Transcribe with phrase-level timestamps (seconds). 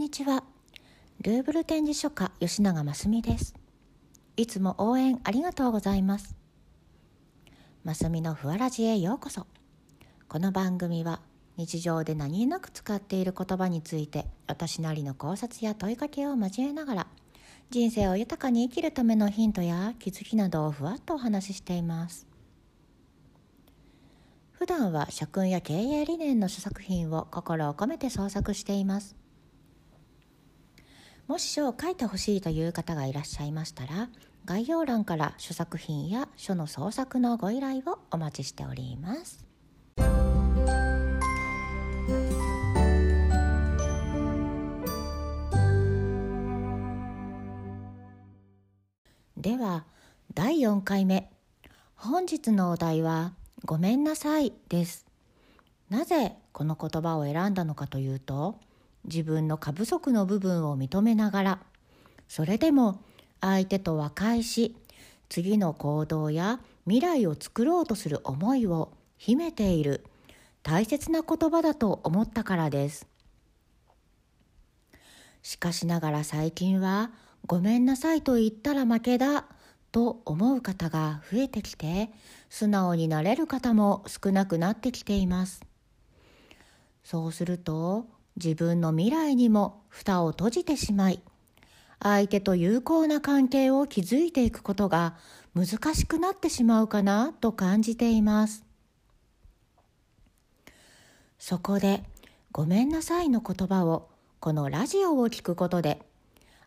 [0.00, 0.44] にちは。
[1.20, 3.54] ルーブル展示書家吉永真澄です。
[4.38, 6.34] いつも応援ありがとうございます。
[7.84, 9.46] 真澄のふわらじへようこそ。
[10.26, 11.20] この番組は
[11.58, 17.06] 日常で何気なく使っている言葉について私なりの考察や問いかけを交えながら
[17.68, 22.26] 人生を豊かに生きるためのヒントや気づきなどをふわっとお話ししています。
[24.52, 29.19] 普段は社訓や経営理念の書作品を心を込めて創作しています。
[31.30, 34.08] もし書を書いてほしいという方がいらっしゃいましたら
[34.46, 39.46] 概要欄から書作品や書の創作のご依頼をお待ちしております。
[49.36, 49.84] では
[50.34, 51.30] 第4回目。
[51.94, 53.34] 本日のお題は
[53.64, 55.06] 「ごめんなさい」です。
[55.90, 58.58] なぜこの言葉を選んだのかというと
[59.04, 61.58] 自分の過不足の部分を認めながら
[62.28, 63.00] それでも
[63.40, 64.76] 相手と和解し
[65.28, 70.04] 次の行動や未来を作ろうとする思いを秘めている
[70.62, 73.06] 大切な言葉だと思ったからです。
[75.42, 77.12] しかしながら最近は
[77.46, 79.46] 「ごめんなさいと言ったら負けだ」
[79.92, 82.10] と思う方が増えてきて
[82.48, 85.62] 素直になれる方も少なくなってきています。
[87.02, 91.22] そうすると自分の未来にも蓋を閉じてしまい
[92.02, 95.16] 相手と友好な関係を築いていくことが
[95.54, 98.64] 難しくなってしまうかなと感じています。
[101.38, 102.04] そこで
[102.52, 106.00] 「ごめんなさい」の言葉をこのラジオを聞くことで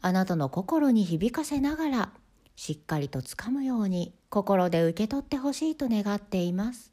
[0.00, 2.12] あなたの心に響かせながら
[2.56, 6.92] しっかりとつかむように心で受け取ってほしいと願っています。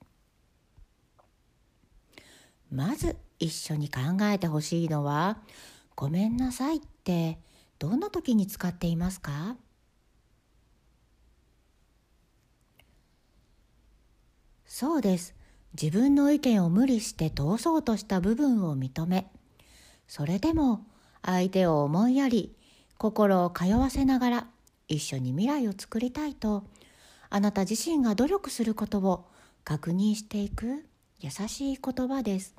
[2.72, 5.38] まず一緒に考えてほしいのは
[5.96, 7.40] 「ごめんなさい」って
[7.80, 9.58] どんな時に使っていますか？
[14.66, 15.34] そうです
[15.82, 19.32] 自分の意見を無理して通そうとした部分を認め
[20.08, 20.86] それでも
[21.24, 22.56] 相手を思いやり
[22.98, 24.48] 心を通わせながら
[24.88, 26.64] 一緒に未来を作りたいと
[27.30, 29.28] あなた自身が努力することを
[29.64, 30.86] 確認していく
[31.20, 32.56] 優しい言葉です。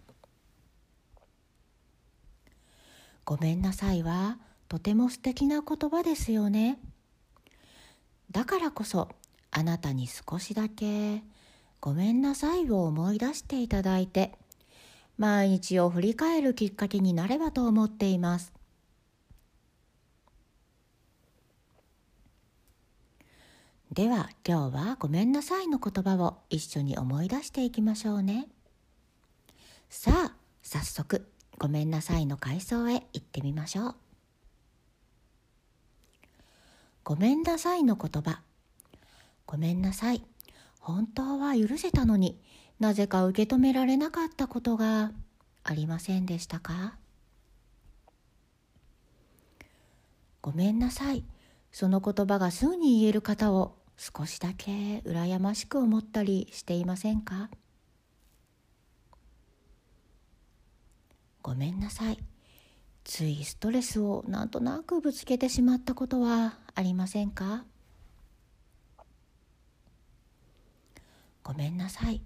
[3.29, 4.39] ごめんなさいは
[4.71, 6.79] とても素敵な言葉ですよね。
[8.31, 9.11] だからこそ
[9.51, 11.23] あなたに少しだけ
[11.79, 14.33] ごめんなさいを思い出していただいて
[15.19, 18.55] 毎日を振り返るきっかけになればと思っています。
[23.93, 28.49] では今日はごめんなさいの言葉を一緒に思い出していきましょうね。
[29.91, 31.31] さあ早速
[31.61, 33.95] ごめんなさいの階層へ行ってみましょう。
[37.03, 38.43] ごめんなさいの言葉。
[39.45, 40.23] ごめんなさい。
[40.79, 42.39] 本当は許せたのに
[42.79, 45.11] なぜか受け止められなかったことが
[45.65, 46.95] ありませんでしたか？
[50.41, 51.25] ごめんなさい。
[51.73, 57.51] その言葉がすぐに言える方を少しだけ羨ましく思ったりしていませんか？
[61.43, 62.19] ごめんなさい。
[63.05, 67.65] ついストレスをなんとなくぶつけてしまったことはありませんか？
[71.43, 72.21] ごめんなさい。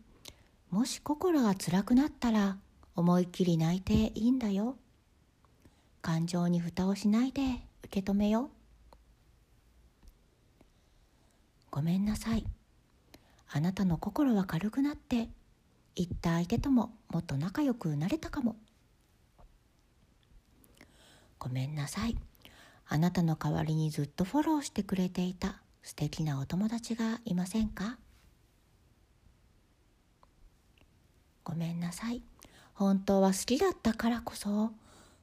[0.70, 2.56] もし心が辛くなったら
[2.96, 4.76] 思いっきり泣いていいんだよ。
[6.00, 7.42] 感情に蓋をしないで
[7.84, 8.50] 受け止めよ
[11.70, 12.44] ごめんなさい。
[13.52, 15.28] あなたの心は軽くなって
[15.94, 18.56] 言った相手とももっと仲良くなれたかも。
[21.42, 22.16] ごめんなさい。
[22.86, 27.98] あなたの代わりにずっとフォローしてくれていた素敵なお友達がいませんか？
[31.43, 32.22] ごめんなさい。
[32.75, 34.70] 本当は好きだったからこそ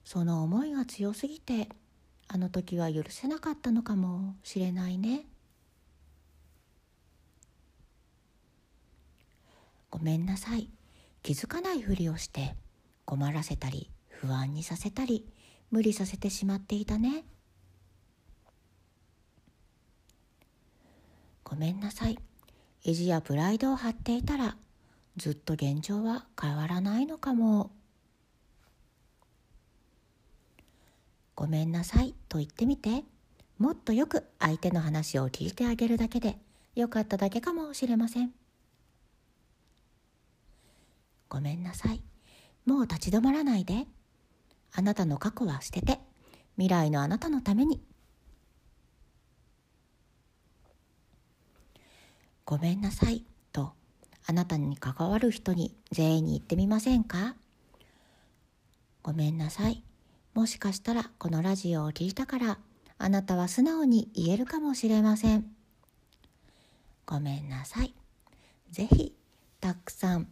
[0.04, 1.70] その思いが強すぎて
[2.28, 5.26] あの時は許せなかったのかもしれないね。
[9.90, 10.70] ごめんなさい。
[11.24, 12.58] 気づかないふりをして
[13.06, 15.26] 困らせたり不安にさせたり
[15.72, 17.24] 無理させてしまっていたね
[21.44, 22.18] ごめんなさい
[22.84, 24.56] 意地やプライドを張っていたら
[25.18, 27.72] ずっと現状は変わらないのかも
[31.36, 33.04] ごめんなさいと言ってみて
[33.58, 36.38] もっとよく相手の話を聞いてあげるだけで
[36.76, 38.32] よかっただけかもしれません。
[41.28, 42.02] ごめんなさい。
[42.66, 43.86] もう立ち止まらないで。
[44.74, 46.00] あなたの過去は捨てて、
[46.56, 47.82] 未来のあなたのために。
[52.46, 53.74] ごめんなさいと
[54.26, 57.36] あなたに関わる人に全員に言ってみませんか？
[59.04, 59.84] ごめんなさい
[60.34, 62.58] もしかしたらこのラジオを聞いたから
[62.98, 65.46] あなたは素直に言えるかもしれません。
[67.06, 67.94] ごめんなさい
[68.72, 69.16] ぜひ
[69.62, 70.28] たくさん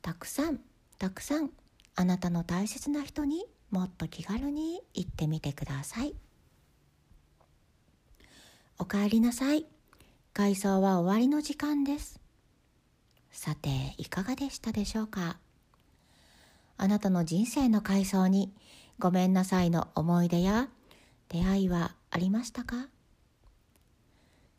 [0.00, 0.60] たくさん
[0.98, 1.50] たくさん
[1.96, 6.14] あなたの大切な人にもっと気軽に言ってみてください。
[8.78, 9.64] おかえりなさい。
[10.34, 12.20] 回想は終わりの時間です。
[13.30, 15.38] さていかがでしたでしょうか？
[16.76, 18.52] あなたの人生の回想に
[18.98, 20.68] ごめんなさいの思い出や
[21.30, 22.88] 出会いはありましたか？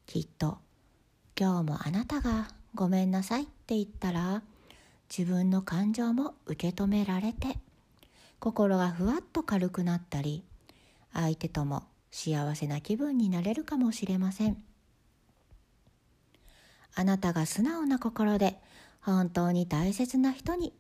[0.08, 0.58] きっと
[1.40, 4.42] 今日もあなたがごめんなさいって言ったら
[5.16, 7.60] 自分の感情も受け止められて
[8.44, 10.44] 心がふわっと軽くなったり
[11.14, 14.62] 相手とも幸せな気分になれるかもしれません。
[16.94, 18.60] あなたが素直な心で
[19.00, 20.74] 本当に大切な人に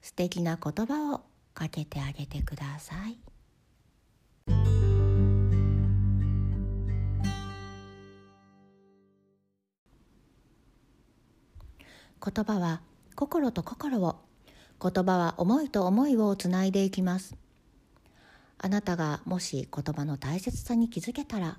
[0.00, 1.22] 素敵な言葉を
[1.54, 3.18] かけてあげてください。
[12.24, 12.80] 言葉は
[13.16, 14.27] 心と心を
[14.80, 17.36] 言葉は思いと思いをつないでいきます。
[18.58, 21.58] あなたがもし言葉の大切さに気づけたら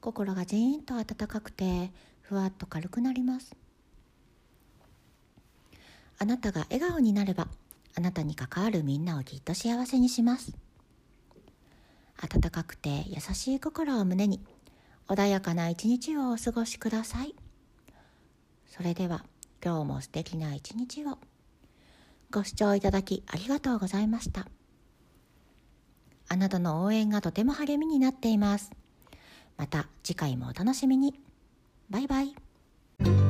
[0.00, 1.90] 心がジーンと温かくて
[2.22, 3.54] ふわっと軽くなります。
[6.18, 7.48] あなたが笑顔になれば
[7.96, 10.52] あなたに関わるみんなをきっと幸せにします。
[12.22, 14.40] 温かくて優しい心を胸に
[15.08, 17.34] 穏やかな一日をお過ごしください。
[18.66, 19.24] それでは
[19.64, 21.18] 今日も素敵な一日を。
[22.32, 24.46] ご視聴いただきありがとうございました。
[26.28, 28.70] あなたの応援がとても励みになっています。
[29.56, 31.18] また次回もお楽しみに。
[31.90, 33.29] バイバイ。